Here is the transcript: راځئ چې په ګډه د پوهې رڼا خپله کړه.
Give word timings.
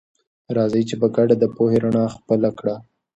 راځئ 0.55 0.81
چې 0.89 0.95
په 1.01 1.07
ګډه 1.15 1.35
د 1.39 1.45
پوهې 1.55 1.77
رڼا 1.83 2.05
خپله 2.15 2.49
کړه. 2.59 2.75